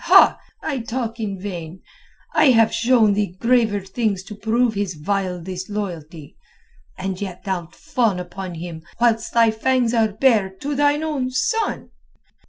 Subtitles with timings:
[0.05, 0.39] Ha!
[0.63, 1.83] I talk in vain.
[2.33, 6.35] I have shown thee graver things to prove his vile disloyalty,
[6.97, 11.91] and yet thou'lt fawn upon him whilst thy fangs are bared to thine own son."